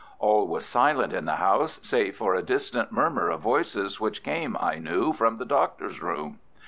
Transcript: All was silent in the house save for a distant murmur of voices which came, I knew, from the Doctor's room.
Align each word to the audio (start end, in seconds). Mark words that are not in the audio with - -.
All 0.17 0.47
was 0.47 0.65
silent 0.65 1.13
in 1.13 1.25
the 1.25 1.35
house 1.35 1.79
save 1.83 2.15
for 2.17 2.33
a 2.33 2.41
distant 2.41 2.91
murmur 2.91 3.29
of 3.29 3.41
voices 3.41 3.99
which 3.99 4.23
came, 4.23 4.57
I 4.59 4.79
knew, 4.79 5.13
from 5.13 5.37
the 5.37 5.45
Doctor's 5.45 6.01
room. 6.01 6.39